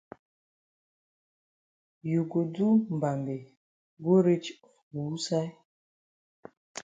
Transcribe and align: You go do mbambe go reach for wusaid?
You 2.11 2.19
go 2.31 2.39
do 2.55 2.67
mbambe 2.95 3.35
go 4.03 4.13
reach 4.25 4.47
for 4.59 4.73
wusaid? 5.11 5.51